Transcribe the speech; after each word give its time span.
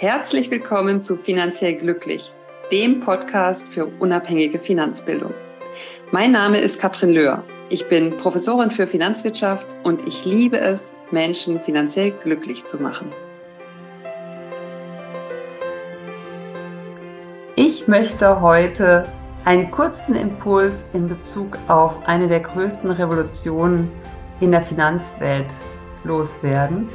Herzlich 0.00 0.50
willkommen 0.50 1.02
zu 1.02 1.14
Finanziell 1.14 1.74
Glücklich, 1.74 2.32
dem 2.72 3.00
Podcast 3.00 3.68
für 3.68 3.84
unabhängige 3.84 4.58
Finanzbildung. 4.58 5.34
Mein 6.10 6.32
Name 6.32 6.56
ist 6.56 6.80
Katrin 6.80 7.10
Löhr. 7.10 7.44
Ich 7.68 7.86
bin 7.86 8.16
Professorin 8.16 8.70
für 8.70 8.86
Finanzwirtschaft 8.86 9.66
und 9.82 10.08
ich 10.08 10.24
liebe 10.24 10.58
es, 10.58 10.94
Menschen 11.10 11.60
finanziell 11.60 12.12
glücklich 12.12 12.64
zu 12.64 12.78
machen. 12.80 13.12
Ich 17.56 17.86
möchte 17.86 18.40
heute 18.40 19.06
einen 19.44 19.70
kurzen 19.70 20.14
Impuls 20.14 20.88
in 20.94 21.08
Bezug 21.08 21.58
auf 21.68 21.94
eine 22.06 22.26
der 22.26 22.40
größten 22.40 22.90
Revolutionen 22.90 23.92
in 24.40 24.50
der 24.50 24.62
Finanzwelt 24.62 25.52
loswerden. 26.04 26.88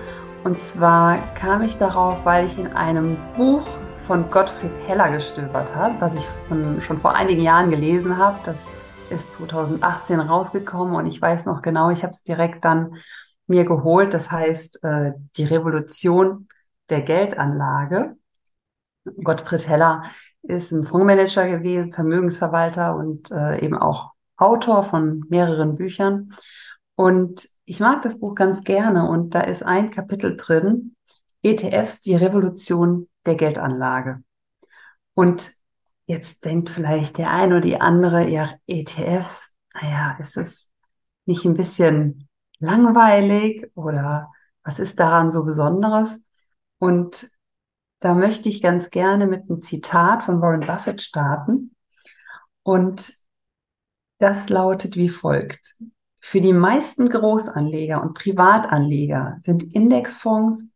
Und 0.46 0.62
zwar 0.62 1.34
kam 1.34 1.64
ich 1.64 1.80
darauf, 1.80 2.24
weil 2.24 2.46
ich 2.46 2.60
in 2.60 2.68
einem 2.68 3.18
Buch 3.36 3.68
von 4.06 4.30
Gottfried 4.30 4.76
Heller 4.86 5.12
gestöbert 5.12 5.74
habe, 5.74 5.96
was 6.00 6.14
ich 6.14 6.24
von, 6.48 6.80
schon 6.82 7.00
vor 7.00 7.16
einigen 7.16 7.42
Jahren 7.42 7.72
gelesen 7.72 8.20
habe. 8.20 8.38
Das 8.46 8.64
ist 9.10 9.32
2018 9.32 10.20
rausgekommen 10.20 10.94
und 10.94 11.08
ich 11.08 11.20
weiß 11.20 11.48
noch 11.48 11.64
genau, 11.64 11.90
ich 11.90 12.04
habe 12.04 12.12
es 12.12 12.22
direkt 12.22 12.64
dann 12.64 12.94
mir 13.48 13.66
geholt. 13.66 14.14
Das 14.14 14.32
heißt, 14.32 14.84
äh, 14.84 15.14
die 15.36 15.46
Revolution 15.46 16.48
der 16.92 17.02
Geldanlage. 17.02 18.16
Gottfried 19.24 19.68
Heller 19.68 20.04
ist 20.44 20.72
ein 20.72 20.84
Fondsmanager 20.84 21.48
gewesen, 21.48 21.92
Vermögensverwalter 21.92 22.96
und 22.96 23.32
äh, 23.32 23.66
eben 23.66 23.76
auch 23.76 24.12
Autor 24.38 24.84
von 24.84 25.26
mehreren 25.28 25.76
Büchern. 25.76 26.30
Und 26.96 27.48
ich 27.66 27.80
mag 27.80 28.02
das 28.02 28.20
Buch 28.20 28.36
ganz 28.36 28.64
gerne 28.64 29.10
und 29.10 29.36
da 29.36 29.42
ist 29.42 29.64
ein 29.64 29.92
Kapitel 29.92 30.38
drin, 30.38 30.96
ETFs, 31.42 32.02
die 32.02 32.16
Revolution 32.16 33.10
der 33.26 33.36
Geldanlage. 33.36 34.24
Und 35.14 35.52
jetzt 36.06 36.46
denkt 36.46 36.70
vielleicht 36.70 37.18
der 37.18 37.32
eine 37.32 37.56
oder 37.56 37.62
die 37.62 37.82
andere, 37.82 38.28
ja, 38.30 38.54
ETFs, 38.68 39.56
naja, 39.74 40.18
ist 40.20 40.38
es 40.38 40.72
nicht 41.26 41.46
ein 41.46 41.56
bisschen 41.56 42.30
langweilig 42.60 43.70
oder 43.76 44.32
was 44.64 44.80
ist 44.80 45.00
daran 45.00 45.32
so 45.32 45.44
Besonderes? 45.44 46.24
Und 46.80 47.28
da 48.00 48.14
möchte 48.14 48.50
ich 48.50 48.62
ganz 48.62 48.90
gerne 48.90 49.28
mit 49.28 49.50
einem 49.50 49.62
Zitat 49.62 50.24
von 50.24 50.42
Warren 50.42 50.66
Buffett 50.66 51.02
starten. 51.02 51.76
Und 52.64 53.14
das 54.20 54.50
lautet 54.50 54.96
wie 54.96 55.10
folgt. 55.10 55.76
Für 56.28 56.42
die 56.42 56.54
meisten 56.54 57.08
Großanleger 57.08 58.02
und 58.02 58.16
Privatanleger 58.16 59.38
sind 59.42 59.62
Indexfonds 59.62 60.72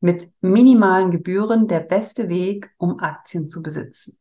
mit 0.00 0.26
minimalen 0.40 1.10
Gebühren 1.10 1.68
der 1.68 1.80
beste 1.80 2.30
Weg, 2.30 2.70
um 2.78 3.00
Aktien 3.00 3.50
zu 3.50 3.62
besitzen. 3.62 4.18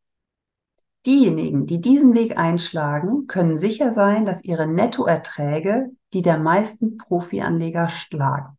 Diejenigen, 1.05 1.67
die 1.67 1.79
diesen 1.79 2.13
Weg 2.15 2.37
einschlagen, 2.37 3.27
können 3.27 3.57
sicher 3.57 3.93
sein, 3.93 4.25
dass 4.25 4.43
ihre 4.43 4.67
Nettoerträge 4.67 5.91
die 6.11 6.21
der 6.21 6.37
meisten 6.37 6.97
Profianleger 6.97 7.87
schlagen. 7.87 8.57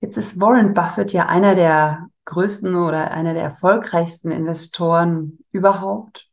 Jetzt 0.00 0.16
ist 0.16 0.40
Warren 0.40 0.74
Buffett 0.74 1.12
ja 1.12 1.26
einer 1.26 1.54
der 1.54 2.08
größten 2.24 2.74
oder 2.74 3.12
einer 3.12 3.34
der 3.34 3.44
erfolgreichsten 3.44 4.32
Investoren 4.32 5.38
überhaupt. 5.52 6.25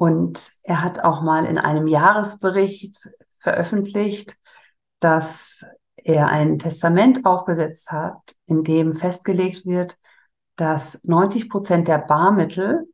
Und 0.00 0.52
er 0.62 0.82
hat 0.82 1.04
auch 1.04 1.20
mal 1.20 1.44
in 1.44 1.58
einem 1.58 1.86
Jahresbericht 1.86 2.96
veröffentlicht, 3.38 4.38
dass 4.98 5.66
er 5.94 6.28
ein 6.28 6.58
Testament 6.58 7.26
aufgesetzt 7.26 7.90
hat, 7.92 8.16
in 8.46 8.64
dem 8.64 8.94
festgelegt 8.94 9.66
wird, 9.66 9.98
dass 10.56 11.04
90 11.04 11.50
Prozent 11.50 11.86
der 11.86 11.98
Barmittel, 11.98 12.88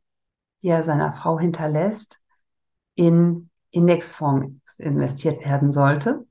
die 0.61 0.67
er 0.67 0.83
seiner 0.83 1.13
Frau 1.13 1.39
hinterlässt, 1.39 2.21
in 2.95 3.51
Indexfonds 3.71 4.77
investiert 4.77 5.45
werden 5.45 5.71
sollte, 5.71 6.27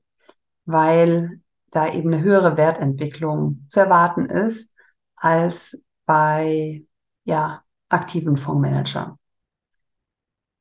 weil 0.65 1.41
da 1.71 1.91
eben 1.91 2.13
eine 2.13 2.21
höhere 2.21 2.55
Wertentwicklung 2.55 3.65
zu 3.67 3.79
erwarten 3.79 4.27
ist 4.27 4.71
als 5.15 5.81
bei 6.05 6.85
ja, 7.23 7.63
aktiven 7.89 8.37
Fondsmanagern. 8.37 9.17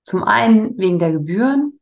Zum 0.06 0.22
einen 0.22 0.78
wegen 0.78 1.00
der 1.00 1.10
Gebühren, 1.10 1.80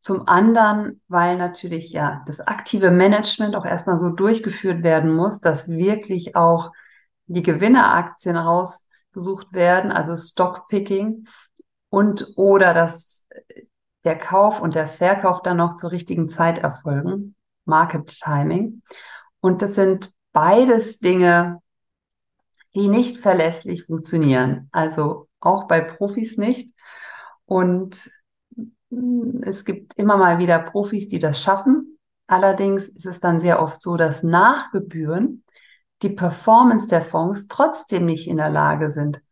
zum 0.00 0.26
anderen, 0.26 1.02
weil 1.08 1.36
natürlich 1.36 1.92
ja 1.92 2.24
das 2.26 2.40
aktive 2.40 2.90
Management 2.90 3.54
auch 3.54 3.66
erstmal 3.66 3.98
so 3.98 4.08
durchgeführt 4.08 4.82
werden 4.82 5.14
muss, 5.14 5.40
dass 5.40 5.68
wirklich 5.68 6.36
auch 6.36 6.72
die 7.26 7.42
Gewinneraktien 7.42 8.36
rausgesucht 8.36 9.52
werden, 9.52 9.92
also 9.92 10.16
Stockpicking 10.16 11.26
und 11.90 12.32
oder 12.36 12.72
dass 12.72 13.26
der 14.04 14.18
Kauf 14.18 14.62
und 14.62 14.74
der 14.74 14.88
Verkauf 14.88 15.42
dann 15.42 15.58
noch 15.58 15.76
zur 15.76 15.90
richtigen 15.90 16.30
Zeit 16.30 16.58
erfolgen, 16.58 17.34
Market 17.66 18.06
Timing. 18.06 18.82
Und 19.40 19.60
das 19.60 19.74
sind 19.74 20.14
beides 20.32 20.98
Dinge, 20.98 21.60
die 22.74 22.88
nicht 22.88 23.18
verlässlich 23.18 23.84
funktionieren. 23.84 24.70
Also 24.72 25.28
auch 25.40 25.68
bei 25.68 25.82
Profis 25.82 26.38
nicht. 26.38 26.72
Und 27.46 28.10
mm, 28.90 29.42
es 29.42 29.64
gibt 29.64 29.94
immer 29.98 30.16
mal 30.16 30.38
wieder 30.38 30.58
Profis, 30.58 31.08
die 31.08 31.18
das 31.18 31.40
schaffen. 31.40 31.98
Allerdings 32.26 32.88
ist 32.88 33.06
es 33.06 33.20
dann 33.20 33.40
sehr 33.40 33.62
oft 33.62 33.80
so, 33.80 33.96
dass 33.96 34.22
nach 34.22 34.70
Gebühren 34.72 35.44
die 36.02 36.10
Performance 36.10 36.88
der 36.88 37.02
Fonds 37.02 37.48
trotzdem 37.48 38.04
nicht 38.04 38.28
in 38.28 38.36
der 38.36 38.50
Lage 38.50 38.90
sind 38.90 39.22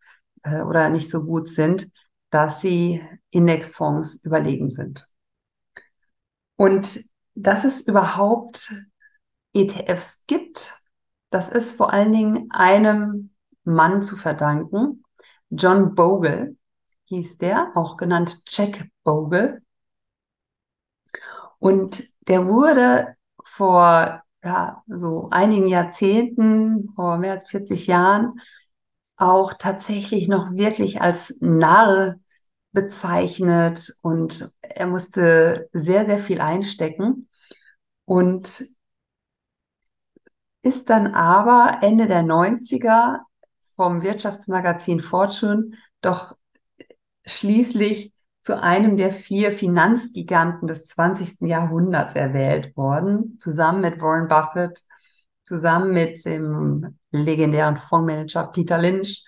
äh, 0.42 0.62
oder 0.62 0.88
nicht 0.88 1.10
so 1.10 1.24
gut 1.24 1.48
sind, 1.48 1.90
dass 2.30 2.60
sie 2.60 3.02
Indexfonds 3.30 4.16
überlegen 4.24 4.70
sind. 4.70 5.06
Und 6.56 7.00
dass 7.34 7.64
es 7.64 7.86
überhaupt 7.86 8.72
ETFs 9.52 10.24
gibt, 10.26 10.74
das 11.30 11.48
ist 11.48 11.76
vor 11.76 11.92
allen 11.92 12.12
Dingen 12.12 12.50
einem 12.50 13.30
Mann 13.64 14.02
zu 14.02 14.16
verdanken, 14.16 15.04
John 15.50 15.94
Bogle 15.94 16.56
hieß 17.14 17.38
der, 17.38 17.72
auch 17.74 17.96
genannt 17.96 18.42
Jack 18.46 18.88
Bogle. 19.02 19.62
Und 21.58 22.02
der 22.28 22.46
wurde 22.46 23.16
vor 23.44 24.22
ja, 24.44 24.82
so 24.86 25.28
einigen 25.30 25.66
Jahrzehnten, 25.66 26.92
vor 26.94 27.18
mehr 27.18 27.32
als 27.32 27.48
40 27.50 27.86
Jahren, 27.86 28.40
auch 29.16 29.54
tatsächlich 29.54 30.28
noch 30.28 30.52
wirklich 30.52 31.00
als 31.00 31.38
Narr 31.40 32.16
bezeichnet 32.72 33.96
und 34.02 34.50
er 34.60 34.86
musste 34.86 35.68
sehr, 35.72 36.04
sehr 36.04 36.18
viel 36.18 36.40
einstecken 36.40 37.28
und 38.04 38.64
ist 40.62 40.90
dann 40.90 41.14
aber 41.14 41.78
Ende 41.82 42.06
der 42.06 42.22
90er 42.22 43.20
vom 43.76 44.02
Wirtschaftsmagazin 44.02 45.00
Fortune 45.00 45.72
doch 46.00 46.36
schließlich 47.26 48.12
zu 48.42 48.62
einem 48.62 48.96
der 48.96 49.10
vier 49.10 49.52
Finanzgiganten 49.52 50.68
des 50.68 50.84
20. 50.86 51.48
Jahrhunderts 51.48 52.14
erwählt 52.14 52.76
worden, 52.76 53.38
zusammen 53.40 53.80
mit 53.80 54.00
Warren 54.00 54.28
Buffett, 54.28 54.82
zusammen 55.44 55.92
mit 55.92 56.24
dem 56.24 56.98
legendären 57.10 57.76
Fondsmanager 57.76 58.48
Peter 58.48 58.78
Lynch 58.78 59.24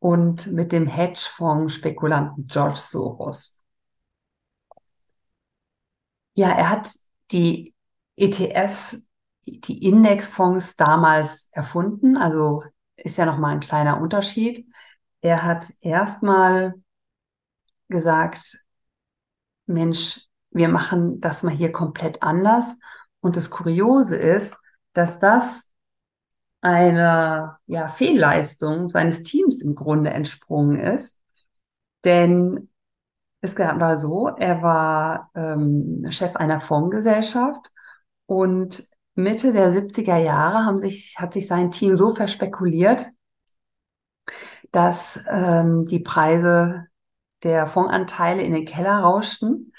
und 0.00 0.50
mit 0.52 0.72
dem 0.72 0.86
Hedgefonds-Spekulanten 0.86 2.48
George 2.48 2.78
Soros. 2.78 3.62
Ja, 6.34 6.50
er 6.50 6.70
hat 6.70 6.90
die 7.30 7.74
ETFs, 8.16 9.08
die 9.44 9.84
Indexfonds 9.84 10.76
damals 10.76 11.48
erfunden, 11.52 12.16
also 12.16 12.62
ist 12.96 13.18
ja 13.18 13.26
nochmal 13.26 13.54
ein 13.54 13.60
kleiner 13.60 14.00
Unterschied. 14.00 14.66
Er 15.20 15.44
hat 15.44 15.70
erstmal 15.80 16.74
gesagt, 17.88 18.58
Mensch, 19.66 20.26
wir 20.50 20.68
machen 20.68 21.20
das 21.20 21.42
mal 21.42 21.52
hier 21.52 21.72
komplett 21.72 22.22
anders. 22.22 22.78
Und 23.20 23.36
das 23.36 23.50
Kuriose 23.50 24.16
ist, 24.16 24.56
dass 24.92 25.18
das 25.18 25.70
einer 26.60 27.58
ja, 27.66 27.88
Fehlleistung 27.88 28.88
seines 28.88 29.22
Teams 29.22 29.62
im 29.62 29.74
Grunde 29.74 30.10
entsprungen 30.10 30.76
ist. 30.76 31.20
Denn 32.04 32.68
es 33.40 33.58
war 33.58 33.96
so, 33.96 34.28
er 34.28 34.62
war 34.62 35.30
ähm, 35.34 36.06
Chef 36.10 36.36
einer 36.36 36.60
Fondsgesellschaft 36.60 37.70
und 38.26 38.84
Mitte 39.14 39.52
der 39.52 39.72
70er 39.72 40.16
Jahre 40.16 40.64
haben 40.64 40.80
sich, 40.80 41.16
hat 41.18 41.34
sich 41.34 41.46
sein 41.46 41.70
Team 41.70 41.96
so 41.96 42.14
verspekuliert, 42.14 43.06
dass 44.70 45.22
ähm, 45.28 45.84
die 45.84 46.00
Preise 46.00 46.86
der 47.42 47.66
Fondsanteile 47.66 48.42
in 48.42 48.52
den 48.52 48.64
Keller 48.64 48.98
rauschten 49.00 49.72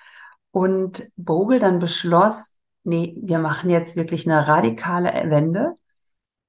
und 0.52 1.04
Bogle 1.16 1.60
dann 1.60 1.80
beschloss, 1.80 2.58
nee, 2.84 3.16
wir 3.22 3.40
machen 3.40 3.70
jetzt 3.70 3.96
wirklich 3.96 4.28
eine 4.28 4.48
radikale 4.48 5.10
Wende. 5.30 5.76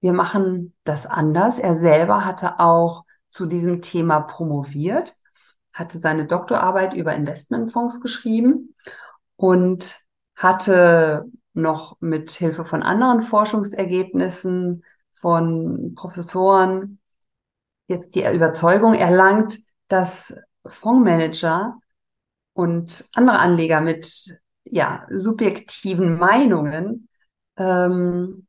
wir 0.00 0.12
machen 0.12 0.75
das 0.84 1.06
anders. 1.06 1.58
Er 1.58 1.75
selber 1.75 2.25
hatte 2.26 2.61
auch 2.61 3.05
zu 3.28 3.46
diesem 3.46 3.81
Thema 3.82 4.20
promoviert, 4.20 5.14
hatte 5.72 5.99
seine 5.99 6.26
Doktorarbeit 6.26 6.94
über 6.94 7.14
Investmentfonds 7.14 8.00
geschrieben 8.00 8.75
und 9.37 9.99
hatte 10.37 11.25
noch 11.55 11.96
mit 12.00 12.31
Hilfe 12.32 12.64
von 12.64 12.82
anderen 12.82 13.22
Forschungsergebnissen 13.22 14.84
von 15.12 15.94
Professoren 15.94 17.00
jetzt 17.87 18.14
die 18.14 18.25
Überzeugung 18.25 18.94
erlangt, 18.94 19.58
dass 19.88 20.37
Fondsmanager 20.66 21.78
und 22.52 23.08
andere 23.14 23.38
Anleger 23.38 23.81
mit 23.81 24.40
ja, 24.64 25.06
subjektiven 25.11 26.19
Meinungen 26.19 27.08
ähm, 27.56 28.46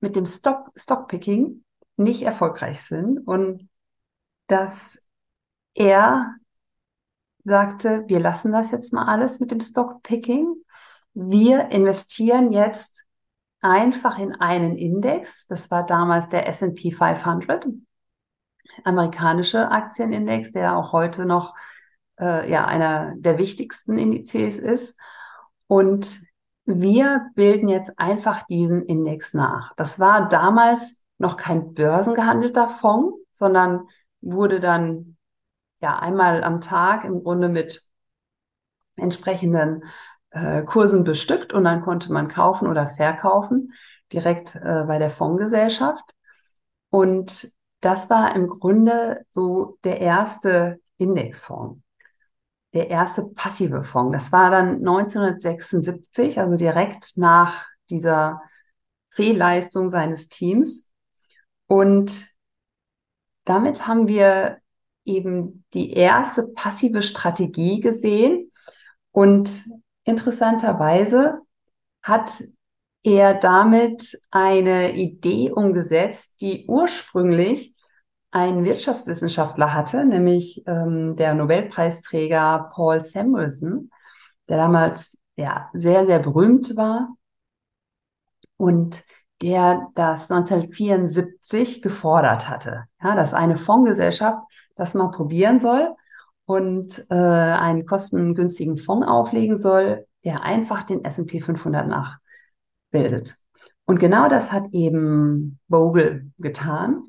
mit 0.00 0.16
dem 0.16 0.26
Stock, 0.26 0.70
Stockpicking 0.76 1.64
nicht 1.96 2.22
erfolgreich 2.22 2.80
sind 2.80 3.18
und 3.26 3.68
dass 4.46 5.04
er 5.74 6.36
sagte, 7.44 8.04
wir 8.06 8.20
lassen 8.20 8.52
das 8.52 8.70
jetzt 8.70 8.92
mal 8.92 9.06
alles 9.06 9.40
mit 9.40 9.50
dem 9.50 9.60
Stockpicking. 9.60 10.56
Wir 11.14 11.70
investieren 11.70 12.52
jetzt 12.52 13.06
einfach 13.60 14.18
in 14.18 14.32
einen 14.34 14.76
Index. 14.76 15.46
Das 15.46 15.70
war 15.70 15.86
damals 15.86 16.28
der 16.28 16.48
S&P 16.48 16.90
500, 16.90 17.68
amerikanische 18.84 19.70
Aktienindex, 19.70 20.52
der 20.52 20.76
auch 20.76 20.92
heute 20.92 21.26
noch 21.26 21.54
äh, 22.20 22.50
ja 22.50 22.64
einer 22.64 23.14
der 23.16 23.38
wichtigsten 23.38 23.98
Indizes 23.98 24.58
ist. 24.58 24.98
Und 25.66 26.20
wir 26.64 27.26
bilden 27.34 27.68
jetzt 27.68 27.98
einfach 27.98 28.42
diesen 28.44 28.84
Index 28.84 29.34
nach. 29.34 29.72
Das 29.76 30.00
war 30.00 30.28
damals 30.28 31.02
noch 31.18 31.36
kein 31.36 31.74
börsengehandelter 31.74 32.68
Fonds, 32.68 33.16
sondern 33.32 33.88
wurde 34.20 34.60
dann 34.60 35.16
ja 35.80 35.98
einmal 35.98 36.42
am 36.42 36.60
Tag 36.60 37.04
im 37.04 37.22
Grunde 37.22 37.48
mit 37.48 37.82
entsprechenden 38.96 39.84
äh, 40.30 40.62
Kursen 40.62 41.04
bestückt 41.04 41.52
und 41.52 41.64
dann 41.64 41.82
konnte 41.82 42.12
man 42.12 42.28
kaufen 42.28 42.68
oder 42.68 42.88
verkaufen 42.88 43.72
direkt 44.12 44.56
äh, 44.56 44.84
bei 44.86 44.98
der 44.98 45.10
Fondsgesellschaft. 45.10 46.12
Und 46.90 47.50
das 47.86 48.10
war 48.10 48.34
im 48.34 48.48
Grunde 48.48 49.24
so 49.30 49.78
der 49.84 50.00
erste 50.00 50.80
Indexfonds 50.98 51.80
der 52.76 52.90
erste 52.90 53.24
passive 53.24 53.82
Fonds. 53.82 54.12
Das 54.12 54.32
war 54.32 54.50
dann 54.50 54.76
1976, 54.76 56.38
also 56.38 56.56
direkt 56.56 57.16
nach 57.16 57.66
dieser 57.88 58.42
Fehlleistung 59.10 59.88
seines 59.88 60.28
Teams. 60.28 60.92
Und 61.66 62.26
damit 63.44 63.86
haben 63.86 64.08
wir 64.08 64.58
eben 65.04 65.64
die 65.72 65.92
erste 65.92 66.48
passive 66.48 67.00
Strategie 67.00 67.80
gesehen. 67.80 68.50
Und 69.10 69.64
interessanterweise 70.04 71.38
hat 72.02 72.42
er 73.02 73.34
damit 73.34 74.18
eine 74.30 74.96
Idee 74.96 75.50
umgesetzt, 75.50 76.42
die 76.42 76.66
ursprünglich 76.66 77.75
ein 78.36 78.66
Wirtschaftswissenschaftler 78.66 79.72
hatte, 79.72 80.04
nämlich 80.04 80.62
ähm, 80.66 81.16
der 81.16 81.32
Nobelpreisträger 81.32 82.70
Paul 82.74 83.00
Samuelson, 83.00 83.90
der 84.50 84.58
damals 84.58 85.16
ja 85.36 85.70
sehr, 85.72 86.04
sehr 86.04 86.18
berühmt 86.18 86.76
war 86.76 87.16
und 88.58 89.04
der 89.40 89.88
das 89.94 90.30
1974 90.30 91.80
gefordert 91.80 92.50
hatte, 92.50 92.84
ja, 93.02 93.16
dass 93.16 93.32
eine 93.32 93.56
Fondsgesellschaft 93.56 94.46
das 94.74 94.92
mal 94.92 95.10
probieren 95.10 95.58
soll 95.58 95.94
und 96.44 97.06
äh, 97.08 97.14
einen 97.14 97.86
kostengünstigen 97.86 98.76
Fonds 98.76 99.06
auflegen 99.08 99.56
soll, 99.56 100.06
der 100.24 100.42
einfach 100.42 100.82
den 100.82 101.02
S&P 101.06 101.40
500 101.40 101.88
nachbildet. 101.88 103.34
Und 103.86 103.98
genau 103.98 104.28
das 104.28 104.52
hat 104.52 104.66
eben 104.72 105.58
Bogle 105.68 106.30
getan 106.36 107.04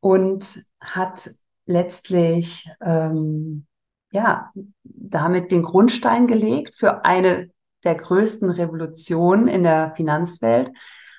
und 0.00 0.60
hat 0.80 1.30
letztlich 1.66 2.68
ähm, 2.80 3.66
ja 4.10 4.50
damit 4.82 5.52
den 5.52 5.62
Grundstein 5.62 6.26
gelegt 6.26 6.74
für 6.74 7.04
eine 7.04 7.50
der 7.84 7.94
größten 7.94 8.50
Revolutionen 8.50 9.48
in 9.48 9.62
der 9.62 9.92
Finanzwelt. 9.96 10.70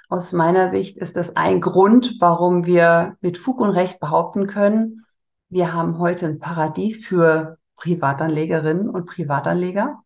Aus 0.09 0.33
meiner 0.33 0.69
Sicht 0.69 0.97
ist 0.97 1.15
das 1.15 1.35
ein 1.35 1.61
Grund, 1.61 2.15
warum 2.19 2.65
wir 2.65 3.15
mit 3.21 3.37
Fug 3.37 3.59
und 3.61 3.69
Recht 3.69 3.99
behaupten 3.99 4.47
können, 4.47 5.05
wir 5.51 5.73
haben 5.73 5.97
heute 5.97 6.27
ein 6.27 6.39
Paradies 6.39 7.03
für 7.03 7.57
Privatanlegerinnen 7.75 8.87
und 8.87 9.07
Privatanleger. 9.07 10.03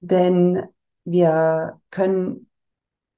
Denn 0.00 0.62
wir 1.04 1.80
können 1.90 2.48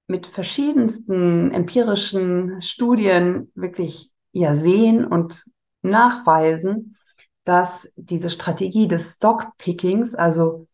mit 0.07 0.27
verschiedensten 0.27 1.53
empirischen 1.53 2.63
Studien 2.63 3.53
wirklich 3.55 4.12
ja 4.33 4.57
sehen 4.57 5.07
und 5.07 5.45
nachweisen, 5.83 6.97
dass 7.45 7.93
diese 7.97 8.31
Strategie 8.31 8.89
des 8.89 9.15
Stockpickings, 9.15 10.15
also 10.15 10.67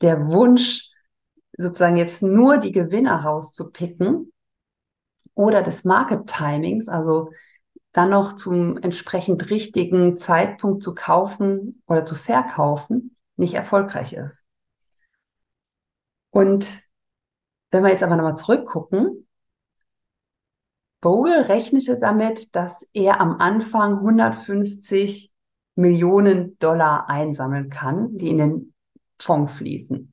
der 0.00 0.26
Wunsch, 0.26 0.90
sozusagen 1.56 1.96
jetzt 1.96 2.22
nur 2.22 2.58
die 2.58 2.72
Gewinner 2.72 3.22
rauszupicken 3.24 4.32
oder 5.34 5.62
des 5.62 5.84
Market 5.84 6.26
Timings, 6.28 6.88
also 6.88 7.32
dann 7.92 8.10
noch 8.10 8.34
zum 8.34 8.76
entsprechend 8.76 9.50
richtigen 9.50 10.16
Zeitpunkt 10.16 10.82
zu 10.82 10.94
kaufen 10.94 11.82
oder 11.86 12.04
zu 12.04 12.14
verkaufen, 12.14 13.16
nicht 13.36 13.54
erfolgreich 13.54 14.12
ist. 14.12 14.44
Und 16.30 16.80
wenn 17.70 17.82
wir 17.82 17.90
jetzt 17.90 18.02
aber 18.02 18.16
nochmal 18.16 18.36
zurückgucken, 18.36 19.27
Bogle 21.00 21.48
rechnete 21.48 21.98
damit, 22.00 22.54
dass 22.56 22.88
er 22.92 23.20
am 23.20 23.40
Anfang 23.40 23.98
150 23.98 25.32
Millionen 25.76 26.58
Dollar 26.58 27.08
einsammeln 27.08 27.70
kann, 27.70 28.18
die 28.18 28.30
in 28.30 28.38
den 28.38 28.74
Fonds 29.20 29.52
fließen. 29.52 30.12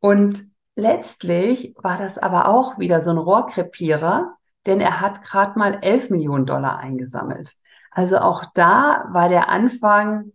Und 0.00 0.42
letztlich 0.76 1.74
war 1.82 1.98
das 1.98 2.16
aber 2.18 2.48
auch 2.48 2.78
wieder 2.78 3.00
so 3.00 3.10
ein 3.10 3.18
Rohrkrepierer, 3.18 4.36
denn 4.66 4.80
er 4.80 5.00
hat 5.00 5.22
gerade 5.22 5.58
mal 5.58 5.78
11 5.82 6.10
Millionen 6.10 6.46
Dollar 6.46 6.78
eingesammelt. 6.78 7.52
Also 7.90 8.18
auch 8.18 8.44
da 8.54 9.08
war 9.10 9.28
der 9.28 9.50
Anfang 9.50 10.32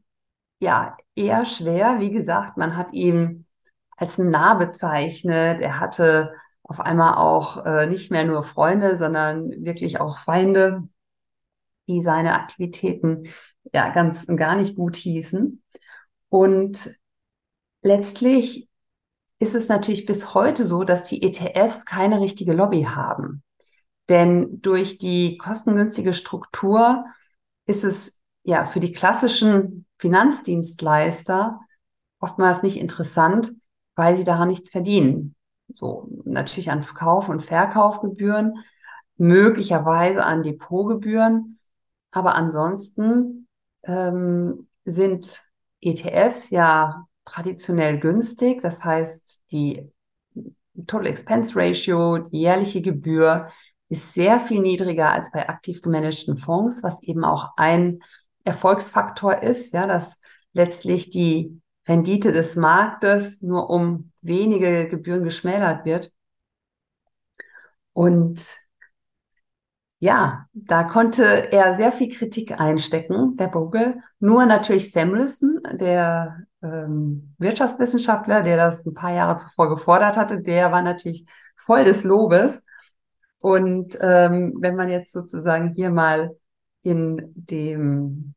ja 0.60 0.96
eher 1.16 1.46
schwer. 1.46 2.00
Wie 2.00 2.12
gesagt, 2.12 2.58
man 2.58 2.78
hat 2.78 2.94
ihn 2.94 3.46
als 3.96 4.20
nah 4.20 4.54
bezeichnet. 4.54 5.60
Er 5.62 5.80
hatte 5.80 6.34
auf 6.68 6.80
einmal 6.80 7.16
auch 7.16 7.66
äh, 7.66 7.88
nicht 7.88 8.12
mehr 8.12 8.26
nur 8.26 8.44
Freunde, 8.44 8.98
sondern 8.98 9.50
wirklich 9.64 10.00
auch 10.00 10.18
Feinde, 10.18 10.88
die 11.88 12.02
seine 12.02 12.34
Aktivitäten 12.34 13.24
ja 13.74 13.90
ganz 13.90 14.26
und 14.26 14.38
gar 14.38 14.56
nicht 14.56 14.76
gut 14.76 14.96
hießen. 14.96 15.64
Und 16.30 16.90
letztlich 17.82 18.70
ist 19.40 19.56
es 19.56 19.70
natürlich 19.70 20.06
bis 20.06 20.34
heute 20.34 20.66
so, 20.66 20.84
dass 20.84 21.06
die 21.06 21.24
ETFs 21.24 21.86
keine 21.86 22.20
richtige 22.20 22.54
Lobby 22.54 22.84
haben. 22.84 23.44
Denn 24.10 24.62
durch 24.62 24.98
die 24.98 25.38
kostengünstige 25.38 26.14
Struktur 26.14 27.06
ist 27.66 27.84
es 27.84 28.20
ja 28.44 28.66
für 28.66 28.80
die 28.80 28.94
klassischen 28.94 29.86
Finanzdienstleister 30.00 31.60
oftmals 32.20 32.64
nicht 32.64 32.78
interessant, 32.78 33.52
weil 33.96 34.16
sie 34.16 34.24
daran 34.24 34.48
nichts 34.48 34.70
verdienen. 34.70 35.37
So 35.74 36.10
natürlich 36.26 36.72
an 36.72 36.82
Kauf- 36.82 37.30
und 37.30 37.42
Verkaufgebühren, 37.42 38.64
möglicherweise 39.18 40.24
an 40.24 40.44
Depotgebühren. 40.44 41.60
Aber 42.12 42.36
ansonsten 42.36 43.48
ähm, 43.84 44.68
sind 44.86 45.42
ETFs 45.82 46.50
ja 46.50 47.06
traditionell 47.26 48.00
günstig. 48.00 48.62
Das 48.62 48.84
heißt, 48.84 49.44
die 49.52 49.92
Total 50.86 51.08
Expense 51.08 51.56
Ratio, 51.56 52.20
die 52.20 52.42
jährliche 52.42 52.82
Gebühr 52.82 53.50
ist 53.90 54.14
sehr 54.14 54.40
viel 54.40 54.62
niedriger 54.62 55.12
als 55.12 55.32
bei 55.32 55.48
aktiv 55.48 55.82
gemanagten 55.82 56.38
Fonds, 56.38 56.84
was 56.84 57.02
eben 57.04 57.24
auch 57.24 57.52
ein 57.58 58.00
Erfolgsfaktor 58.44 59.42
ist, 59.42 59.74
ja, 59.74 59.88
dass 59.88 60.20
letztlich 60.54 61.10
die 61.10 61.62
Rendite 61.88 62.32
des 62.32 62.56
Marktes 62.56 63.42
nur 63.42 63.70
um 63.70 64.12
wenige 64.22 64.88
Gebühren 64.90 65.24
geschmälert 65.24 65.86
wird. 65.86 66.12
Und 67.94 68.56
ja, 70.00 70.46
da 70.54 70.84
konnte 70.84 71.52
er 71.52 71.76
sehr 71.76 71.92
viel 71.92 72.10
Kritik 72.10 72.60
einstecken, 72.60 73.36
der 73.38 73.48
Bogle. 73.48 74.00
Nur 74.20 74.46
natürlich 74.46 74.92
Samuelson, 74.92 75.60
der 75.74 76.44
ähm, 76.62 77.34
Wirtschaftswissenschaftler, 77.40 78.44
der 78.44 78.58
das 78.58 78.86
ein 78.86 78.94
paar 78.94 79.14
Jahre 79.14 79.38
zuvor 79.38 79.70
gefordert 79.70 80.16
hatte, 80.16 80.42
der 80.42 80.72
war 80.72 80.84
natürlich 80.84 81.26
voll 81.56 81.84
des 81.84 82.04
Lobes. 82.04 82.64
Und 83.40 83.98
ähm, 84.02 84.56
wenn 84.60 84.76
man 84.76 84.90
jetzt 84.90 85.12
sozusagen 85.12 85.74
hier 85.74 85.90
mal 85.90 86.36
in 86.84 87.34
dem 87.36 88.36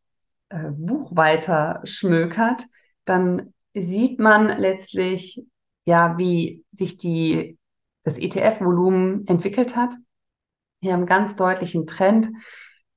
äh, 0.49 0.71
Buch 0.71 1.14
weiter 1.14 1.80
schmökert, 1.85 2.64
dann 3.10 3.52
sieht 3.74 4.20
man 4.20 4.58
letztlich, 4.58 5.44
ja, 5.84 6.16
wie 6.16 6.64
sich 6.72 6.96
die, 6.96 7.58
das 8.04 8.18
ETF-Volumen 8.18 9.26
entwickelt 9.26 9.74
hat. 9.74 9.94
Wir 10.80 10.92
haben 10.92 11.06
ganz 11.06 11.34
deutlichen 11.34 11.86
Trend 11.86 12.28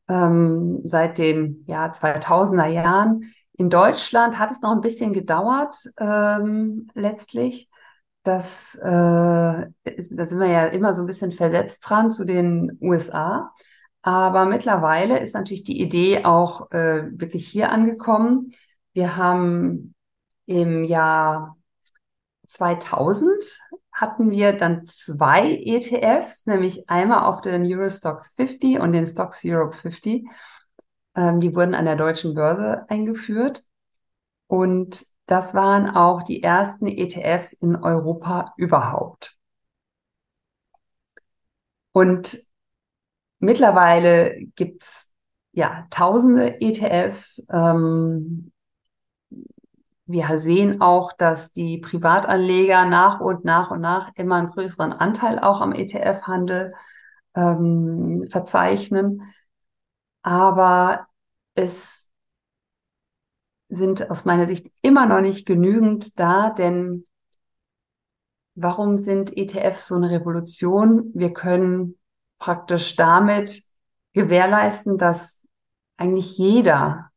ähm, 0.08 0.82
seit 0.84 1.18
den 1.18 1.66
ja, 1.68 1.92
2000er 1.92 2.68
Jahren. 2.68 3.34
In 3.54 3.70
Deutschland 3.70 4.38
hat 4.38 4.52
es 4.52 4.62
noch 4.62 4.72
ein 4.72 4.82
bisschen 4.82 5.14
gedauert, 5.14 5.76
ähm, 5.98 6.88
letztlich. 6.94 7.70
Das, 8.24 8.76
äh, 8.76 8.86
da 8.86 9.72
sind 9.84 10.40
wir 10.40 10.48
ja 10.48 10.68
immer 10.68 10.94
so 10.94 11.02
ein 11.02 11.08
bisschen 11.08 11.32
versetzt 11.32 11.90
dran 11.90 12.12
zu 12.12 12.24
den 12.24 12.78
USA. 12.82 13.52
Aber 14.04 14.46
mittlerweile 14.46 15.20
ist 15.20 15.34
natürlich 15.34 15.64
die 15.64 15.82
Idee 15.82 16.24
auch 16.24 16.72
äh, 16.72 17.10
wirklich 17.12 17.48
hier 17.48 17.72
angekommen. 17.72 18.52
Wir 18.94 19.18
haben 19.18 19.93
im 20.46 20.84
Jahr 20.84 21.58
2000 22.48 23.60
hatten 23.92 24.32
wir 24.32 24.54
dann 24.54 24.86
zwei 24.86 25.52
ETFs, 25.52 26.46
nämlich 26.46 26.90
einmal 26.90 27.26
auf 27.26 27.42
den 27.42 27.64
Eurostox 27.64 28.34
50 28.36 28.80
und 28.80 28.92
den 28.92 29.06
Stocks 29.06 29.42
Europe 29.46 29.78
50. 29.78 30.26
Ähm, 31.16 31.40
die 31.40 31.56
wurden 31.56 31.76
an 31.76 31.86
der 31.86 31.96
deutschen 31.96 32.34
Börse 32.34 32.86
eingeführt. 32.90 33.64
Und 34.48 35.06
das 35.26 35.54
waren 35.54 35.90
auch 35.90 36.24
die 36.24 36.44
ersten 36.44 36.88
ETFs 36.88 37.54
in 37.54 37.76
Europa 37.76 38.54
überhaupt. 38.58 39.38
Und 41.92 42.40
mittlerweile 43.40 44.36
gibt's 44.56 45.12
ja 45.52 45.86
tausende 45.92 46.60
ETFs. 46.62 47.48
Ähm, 47.52 48.53
wir 50.14 50.38
sehen 50.38 50.80
auch, 50.80 51.12
dass 51.12 51.54
die 51.54 51.80
Privatanleger 51.80 52.86
nach 52.86 53.20
und 53.20 53.44
nach 53.46 53.72
und 53.72 53.82
nach 53.82 54.12
immer 54.16 54.36
einen 54.36 54.52
größeren 54.52 54.94
Anteil 54.94 55.40
auch 55.40 55.60
am 55.60 55.74
ETF-Handel 55.74 56.74
ähm, 57.34 58.28
verzeichnen. 58.30 59.34
Aber 60.22 61.08
es 61.56 62.12
sind 63.70 64.10
aus 64.12 64.24
meiner 64.24 64.48
Sicht 64.48 64.68
immer 64.84 65.08
noch 65.08 65.20
nicht 65.20 65.48
genügend 65.48 66.20
da, 66.20 66.52
denn 66.52 67.08
warum 68.54 69.00
sind 69.00 69.36
ETFs 69.36 69.88
so 69.88 69.96
eine 69.96 70.12
Revolution? 70.12 71.10
Wir 71.16 71.34
können 71.34 71.98
praktisch 72.38 72.96
damit 72.96 73.64
gewährleisten, 74.14 75.00
dass 75.00 75.48
eigentlich 75.98 76.38
jeder 76.38 77.10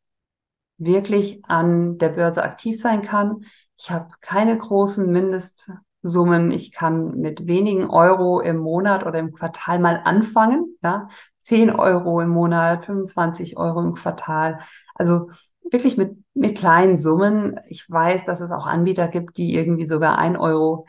wirklich 0.79 1.45
an 1.47 1.99
der 1.99 2.11
Börse 2.11 2.43
aktiv 2.43 2.79
sein 2.79 3.03
kann. 3.03 3.45
Ich 3.79 3.91
habe 3.91 4.09
keine 4.21 4.57
großen 4.59 5.11
Mindestsummen. 5.11 6.51
Ich 6.51 6.73
kann 6.73 7.19
mit 7.19 7.47
wenigen 7.47 7.89
Euro 7.89 8.41
im 8.41 8.59
Monat 8.59 9.05
oder 9.05 9.19
im 9.19 9.33
Quartal 9.33 9.79
mal 9.79 10.01
anfangen. 10.05 10.77
Ja, 10.83 11.09
10 11.41 11.71
Euro 11.71 12.21
im 12.21 12.29
Monat, 12.29 12.87
25 12.87 13.57
Euro 13.57 13.81
im 13.81 13.95
Quartal. 13.95 14.59
Also 14.95 15.31
wirklich 15.71 15.97
mit, 15.97 16.17
mit 16.35 16.57
kleinen 16.57 16.97
Summen. 16.97 17.59
Ich 17.69 17.89
weiß, 17.89 18.25
dass 18.25 18.41
es 18.41 18.51
auch 18.51 18.67
Anbieter 18.67 19.09
gibt, 19.09 19.37
die 19.37 19.55
irgendwie 19.55 19.87
sogar 19.87 20.19
ein 20.19 20.37
Euro 20.37 20.87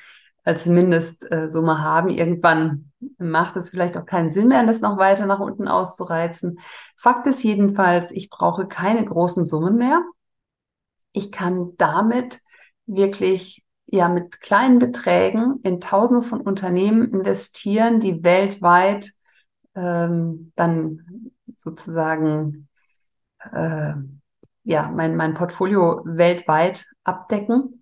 als 0.47 0.65
Mindestsumme 0.65 1.83
haben. 1.83 2.07
Irgendwann 2.07 2.93
macht 3.17 3.57
es 3.57 3.69
vielleicht 3.69 3.97
auch 3.97 4.05
keinen 4.05 4.31
Sinn 4.31 4.47
mehr, 4.47 4.65
das 4.65 4.79
noch 4.79 4.97
weiter 4.97 5.25
nach 5.25 5.41
unten 5.41 5.67
auszureizen. 5.67 6.59
Fakt 6.95 7.27
ist 7.27 7.43
jedenfalls, 7.43 8.11
ich 8.11 8.29
brauche 8.29 8.65
keine 8.65 9.03
großen 9.03 9.45
Summen 9.45 9.75
mehr. 9.75 10.01
Ich 11.11 11.33
kann 11.33 11.73
damit 11.77 12.39
wirklich 12.85 13.65
ja 13.87 14.07
mit 14.07 14.39
kleinen 14.39 14.79
Beträgen 14.79 15.59
in 15.63 15.81
Tausende 15.81 16.25
von 16.25 16.39
Unternehmen 16.39 17.11
investieren, 17.11 17.99
die 17.99 18.23
weltweit 18.23 19.11
ähm, 19.75 20.53
dann 20.55 21.33
sozusagen 21.57 22.69
äh, 23.51 23.95
ja 24.63 24.91
mein 24.91 25.17
mein 25.17 25.33
Portfolio 25.33 26.03
weltweit 26.05 26.85
abdecken 27.03 27.81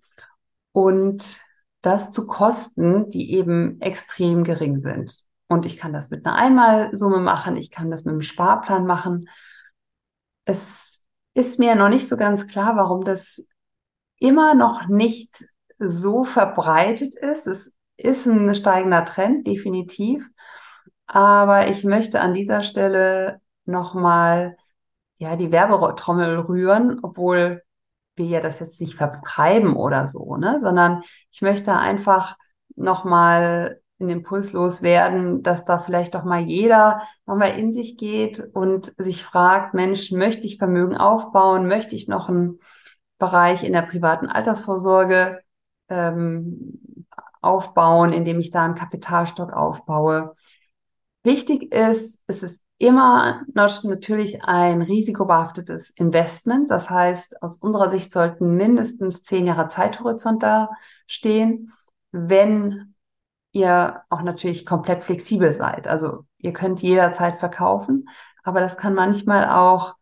und 0.72 1.45
das 1.86 2.10
zu 2.10 2.26
Kosten, 2.26 3.10
die 3.10 3.32
eben 3.32 3.80
extrem 3.80 4.42
gering 4.44 4.76
sind. 4.78 5.20
Und 5.48 5.64
ich 5.64 5.76
kann 5.76 5.92
das 5.92 6.10
mit 6.10 6.26
einer 6.26 6.34
Einmalsumme 6.34 7.20
machen, 7.20 7.56
ich 7.56 7.70
kann 7.70 7.90
das 7.90 8.04
mit 8.04 8.12
einem 8.12 8.22
Sparplan 8.22 8.86
machen. 8.86 9.28
Es 10.44 11.04
ist 11.34 11.58
mir 11.58 11.76
noch 11.76 11.88
nicht 11.88 12.08
so 12.08 12.16
ganz 12.16 12.48
klar, 12.48 12.76
warum 12.76 13.04
das 13.04 13.44
immer 14.18 14.54
noch 14.54 14.88
nicht 14.88 15.44
so 15.78 16.24
verbreitet 16.24 17.14
ist. 17.14 17.46
Es 17.46 17.72
ist 17.96 18.26
ein 18.26 18.54
steigender 18.54 19.04
Trend, 19.04 19.46
definitiv. 19.46 20.28
Aber 21.06 21.68
ich 21.68 21.84
möchte 21.84 22.20
an 22.20 22.34
dieser 22.34 22.62
Stelle 22.62 23.40
nochmal 23.64 24.56
ja, 25.18 25.36
die 25.36 25.52
Werbetrommel 25.52 26.40
rühren, 26.40 26.98
obwohl 27.02 27.62
wir 28.16 28.26
ja 28.26 28.40
das 28.40 28.60
jetzt 28.60 28.80
nicht 28.80 28.96
vertreiben 28.96 29.76
oder 29.76 30.08
so, 30.08 30.36
ne? 30.36 30.58
sondern 30.58 31.02
ich 31.30 31.42
möchte 31.42 31.76
einfach 31.76 32.36
nochmal 32.74 33.80
in 33.98 34.08
Impuls 34.08 34.52
loswerden, 34.52 35.42
dass 35.42 35.64
da 35.64 35.78
vielleicht 35.78 36.14
doch 36.14 36.24
mal 36.24 36.40
jeder 36.40 37.00
nochmal 37.24 37.58
in 37.58 37.72
sich 37.72 37.96
geht 37.96 38.42
und 38.52 38.92
sich 38.98 39.24
fragt, 39.24 39.72
Mensch, 39.74 40.12
möchte 40.12 40.46
ich 40.46 40.58
Vermögen 40.58 40.96
aufbauen? 40.96 41.66
Möchte 41.66 41.96
ich 41.96 42.06
noch 42.06 42.28
einen 42.28 42.58
Bereich 43.18 43.64
in 43.64 43.72
der 43.72 43.82
privaten 43.82 44.26
Altersvorsorge 44.26 45.40
ähm, 45.88 47.08
aufbauen, 47.40 48.12
indem 48.12 48.38
ich 48.38 48.50
da 48.50 48.64
einen 48.64 48.74
Kapitalstock 48.74 49.54
aufbaue? 49.54 50.34
Wichtig 51.22 51.72
ist, 51.74 52.22
es 52.26 52.42
ist 52.42 52.65
immer 52.78 53.42
noch 53.54 53.84
natürlich 53.84 54.44
ein 54.44 54.82
risikobehaftetes 54.82 55.90
Investment. 55.90 56.70
Das 56.70 56.90
heißt, 56.90 57.42
aus 57.42 57.56
unserer 57.56 57.90
Sicht 57.90 58.12
sollten 58.12 58.56
mindestens 58.56 59.22
zehn 59.22 59.46
Jahre 59.46 59.68
Zeithorizont 59.68 60.42
da 60.42 60.70
stehen, 61.06 61.72
wenn 62.12 62.94
ihr 63.52 64.02
auch 64.10 64.22
natürlich 64.22 64.66
komplett 64.66 65.02
flexibel 65.02 65.52
seid. 65.52 65.88
Also 65.88 66.24
ihr 66.38 66.52
könnt 66.52 66.82
jederzeit 66.82 67.36
verkaufen, 67.36 68.08
aber 68.44 68.60
das 68.60 68.76
kann 68.76 68.94
manchmal 68.94 69.48
auch 69.48 69.94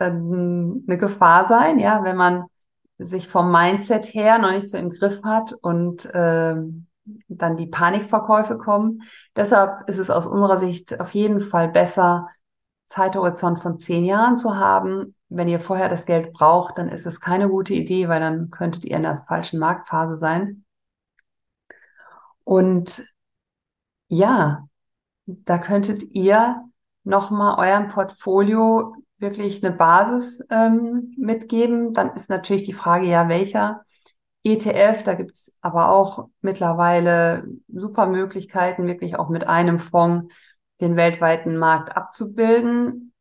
ähm, 0.00 0.84
eine 0.88 0.98
Gefahr 0.98 1.46
sein, 1.46 1.78
ja, 1.78 2.02
wenn 2.02 2.16
man 2.16 2.46
sich 2.98 3.28
vom 3.28 3.52
Mindset 3.52 4.06
her 4.06 4.38
noch 4.38 4.50
nicht 4.50 4.68
so 4.68 4.76
im 4.76 4.90
Griff 4.90 5.22
hat 5.22 5.52
und 5.62 6.08
ähm, 6.14 6.86
dann 7.28 7.56
die 7.56 7.66
Panikverkäufe 7.66 8.58
kommen. 8.58 9.02
Deshalb 9.34 9.88
ist 9.88 9.98
es 9.98 10.10
aus 10.10 10.26
unserer 10.26 10.58
Sicht 10.58 11.00
auf 11.00 11.14
jeden 11.14 11.40
Fall 11.40 11.68
besser, 11.68 12.28
Zeithorizont 12.88 13.60
von 13.60 13.78
zehn 13.78 14.04
Jahren 14.04 14.36
zu 14.36 14.56
haben. 14.56 15.14
Wenn 15.28 15.48
ihr 15.48 15.60
vorher 15.60 15.88
das 15.88 16.06
Geld 16.06 16.32
braucht, 16.32 16.78
dann 16.78 16.88
ist 16.88 17.06
es 17.06 17.20
keine 17.20 17.48
gute 17.48 17.74
Idee, 17.74 18.08
weil 18.08 18.20
dann 18.20 18.50
könntet 18.50 18.84
ihr 18.84 18.96
in 18.96 19.02
der 19.02 19.24
falschen 19.26 19.58
Marktphase 19.58 20.16
sein. 20.16 20.64
Und 22.44 23.02
ja, 24.08 24.68
da 25.26 25.58
könntet 25.58 26.04
ihr 26.04 26.62
nochmal 27.02 27.58
eurem 27.58 27.88
Portfolio 27.88 28.94
wirklich 29.18 29.64
eine 29.64 29.74
Basis 29.74 30.46
ähm, 30.50 31.12
mitgeben. 31.16 31.92
Dann 31.92 32.14
ist 32.14 32.30
natürlich 32.30 32.62
die 32.64 32.72
Frage, 32.72 33.06
ja, 33.06 33.28
welcher 33.28 33.84
ETF, 34.46 35.02
da 35.02 35.14
gibt's 35.14 35.52
aber 35.60 35.90
auch 35.90 36.28
mittlerweile 36.40 37.48
super 37.66 38.06
Möglichkeiten, 38.06 38.86
wirklich 38.86 39.18
auch 39.18 39.28
mit 39.28 39.44
einem 39.46 39.80
Fonds 39.80 40.32
den 40.80 40.94
weltweiten 40.94 41.56
Markt 41.56 41.96
abzubilden. 41.96 43.12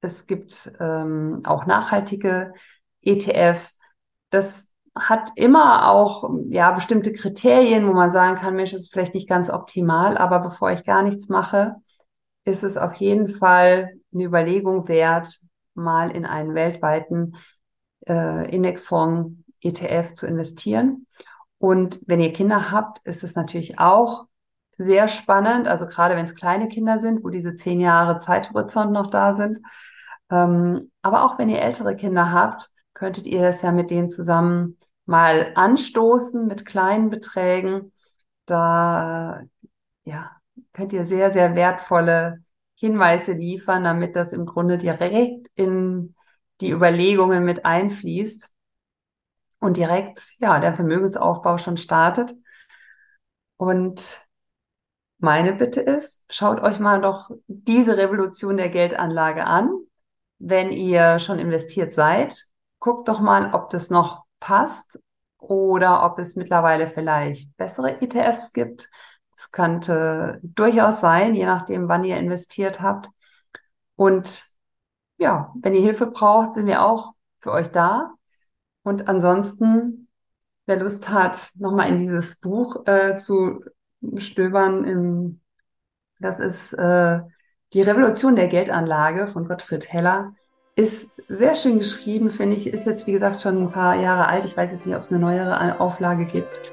Es 0.00 0.26
gibt 0.26 0.70
ähm, 0.78 1.40
auch 1.44 1.66
nachhaltige 1.66 2.52
ETFs. 3.02 3.80
Das 4.30 4.70
hat 4.94 5.30
immer 5.34 5.90
auch 5.90 6.30
ja 6.50 6.70
bestimmte 6.70 7.12
Kriterien, 7.12 7.88
wo 7.88 7.92
man 7.92 8.12
sagen 8.12 8.36
kann, 8.36 8.54
Mensch, 8.54 8.70
das 8.70 8.82
ist 8.82 8.92
vielleicht 8.92 9.14
nicht 9.14 9.28
ganz 9.28 9.50
optimal, 9.50 10.16
aber 10.16 10.38
bevor 10.38 10.70
ich 10.70 10.84
gar 10.84 11.02
nichts 11.02 11.28
mache, 11.28 11.74
ist 12.44 12.62
es 12.62 12.76
auf 12.76 12.94
jeden 12.94 13.28
Fall 13.28 13.94
eine 14.12 14.24
Überlegung 14.24 14.86
wert, 14.86 15.40
mal 15.74 16.12
in 16.12 16.26
einen 16.26 16.54
weltweiten 16.54 17.34
äh, 18.06 18.48
Indexfonds 18.54 19.43
ETF 19.64 20.12
zu 20.12 20.26
investieren. 20.26 21.06
Und 21.58 22.00
wenn 22.06 22.20
ihr 22.20 22.32
Kinder 22.32 22.70
habt, 22.70 23.04
ist 23.06 23.24
es 23.24 23.34
natürlich 23.34 23.78
auch 23.78 24.26
sehr 24.76 25.08
spannend, 25.08 25.68
also 25.68 25.86
gerade 25.86 26.16
wenn 26.16 26.24
es 26.24 26.34
kleine 26.34 26.68
Kinder 26.68 26.98
sind, 26.98 27.24
wo 27.24 27.28
diese 27.30 27.54
zehn 27.54 27.80
Jahre 27.80 28.18
Zeithorizont 28.18 28.92
noch 28.92 29.08
da 29.08 29.34
sind. 29.34 29.60
Ähm, 30.30 30.90
aber 31.02 31.24
auch 31.24 31.38
wenn 31.38 31.48
ihr 31.48 31.60
ältere 31.60 31.96
Kinder 31.96 32.32
habt, 32.32 32.70
könntet 32.92 33.26
ihr 33.26 33.42
das 33.42 33.62
ja 33.62 33.72
mit 33.72 33.90
denen 33.90 34.10
zusammen 34.10 34.78
mal 35.06 35.52
anstoßen 35.54 36.46
mit 36.46 36.66
kleinen 36.66 37.10
Beträgen. 37.10 37.92
Da 38.46 39.42
ja, 40.04 40.30
könnt 40.72 40.92
ihr 40.92 41.04
sehr, 41.04 41.32
sehr 41.32 41.54
wertvolle 41.54 42.44
Hinweise 42.74 43.32
liefern, 43.32 43.84
damit 43.84 44.16
das 44.16 44.32
im 44.32 44.46
Grunde 44.46 44.78
direkt 44.78 45.48
in 45.54 46.14
die 46.60 46.70
Überlegungen 46.70 47.44
mit 47.44 47.64
einfließt 47.64 48.53
und 49.64 49.76
direkt, 49.78 50.34
ja, 50.38 50.58
der 50.60 50.74
Vermögensaufbau 50.74 51.56
schon 51.58 51.76
startet. 51.76 52.32
Und 53.56 54.26
meine 55.18 55.54
Bitte 55.54 55.80
ist, 55.80 56.24
schaut 56.28 56.60
euch 56.60 56.78
mal 56.80 57.00
doch 57.00 57.30
diese 57.46 57.96
Revolution 57.96 58.58
der 58.58 58.68
Geldanlage 58.68 59.46
an. 59.46 59.70
Wenn 60.38 60.70
ihr 60.70 61.18
schon 61.18 61.38
investiert 61.38 61.94
seid, 61.94 62.44
guckt 62.78 63.08
doch 63.08 63.20
mal, 63.20 63.54
ob 63.54 63.70
das 63.70 63.88
noch 63.88 64.24
passt 64.38 65.00
oder 65.38 66.04
ob 66.04 66.18
es 66.18 66.36
mittlerweile 66.36 66.86
vielleicht 66.86 67.56
bessere 67.56 68.02
ETFs 68.02 68.52
gibt. 68.52 68.90
Es 69.34 69.50
könnte 69.50 70.40
durchaus 70.42 71.00
sein, 71.00 71.34
je 71.34 71.46
nachdem, 71.46 71.88
wann 71.88 72.04
ihr 72.04 72.18
investiert 72.18 72.82
habt. 72.82 73.08
Und 73.96 74.44
ja, 75.16 75.54
wenn 75.62 75.74
ihr 75.74 75.80
Hilfe 75.80 76.06
braucht, 76.06 76.52
sind 76.52 76.66
wir 76.66 76.84
auch 76.84 77.14
für 77.40 77.52
euch 77.52 77.70
da. 77.70 78.14
Und 78.84 79.08
ansonsten, 79.08 80.08
wer 80.66 80.76
Lust 80.76 81.08
hat, 81.10 81.50
nochmal 81.58 81.88
in 81.88 81.98
dieses 81.98 82.38
Buch 82.38 82.86
äh, 82.86 83.16
zu 83.16 83.64
stöbern, 84.18 84.84
im, 84.84 85.40
das 86.20 86.38
ist 86.38 86.74
äh, 86.74 87.20
Die 87.72 87.82
Revolution 87.82 88.36
der 88.36 88.46
Geldanlage 88.46 89.26
von 89.26 89.48
Gottfried 89.48 89.92
Heller. 89.92 90.34
Ist 90.76 91.10
sehr 91.28 91.54
schön 91.54 91.78
geschrieben, 91.78 92.30
finde 92.30 92.56
ich. 92.56 92.66
Ist 92.66 92.86
jetzt, 92.86 93.06
wie 93.06 93.12
gesagt, 93.12 93.40
schon 93.40 93.62
ein 93.64 93.70
paar 93.72 93.96
Jahre 93.96 94.26
alt. 94.26 94.44
Ich 94.44 94.56
weiß 94.56 94.70
jetzt 94.70 94.86
nicht, 94.86 94.94
ob 94.94 95.02
es 95.02 95.10
eine 95.10 95.20
neuere 95.20 95.80
Auflage 95.80 96.26
gibt. 96.26 96.72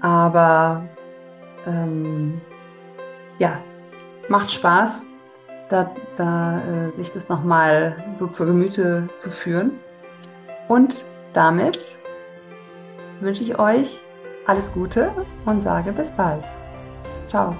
Aber 0.00 0.86
ähm, 1.66 2.40
ja, 3.38 3.58
macht 4.28 4.52
Spaß, 4.52 5.02
da, 5.68 5.90
da 6.16 6.60
äh, 6.60 6.96
sich 6.96 7.10
das 7.10 7.28
nochmal 7.28 7.96
so 8.14 8.26
zur 8.26 8.46
Gemüte 8.46 9.08
zu 9.16 9.30
führen. 9.30 9.78
Und 10.68 11.04
damit 11.36 11.98
wünsche 13.20 13.44
ich 13.44 13.58
euch 13.58 14.00
alles 14.46 14.72
Gute 14.72 15.12
und 15.44 15.62
sage 15.62 15.92
bis 15.92 16.10
bald. 16.10 16.48
Ciao. 17.26 17.54